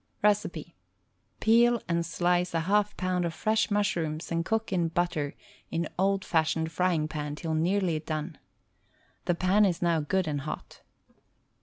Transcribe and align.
Recipe 0.23 0.75
Peel 1.39 1.79
and 1.87 2.03
slice 2.03 2.55
a 2.55 2.61
half 2.61 2.97
pound 2.97 3.23
of 3.23 3.35
fresh 3.35 3.69
mushrooms 3.69 4.31
and 4.31 4.43
cook 4.43 4.73
in 4.73 4.87
butter 4.87 5.35
in 5.69 5.87
old 5.99 6.25
fashioned 6.25 6.71
frying 6.71 7.07
pan 7.07 7.35
till 7.35 7.53
nearly 7.53 7.99
done. 7.99 8.39
The 9.25 9.35
pan 9.35 9.63
is 9.63 9.79
now 9.79 9.99
good 9.99 10.27
and 10.27 10.41
hot. 10.41 10.81